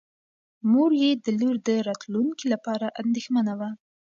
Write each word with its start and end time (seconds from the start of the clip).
مور 0.71 0.91
یې 1.03 1.11
د 1.25 1.27
لور 1.39 1.55
د 1.67 1.69
راتلونکي 1.87 2.45
لپاره 2.53 2.85
اندېښمنه 3.01 3.53
وه. 3.59 3.69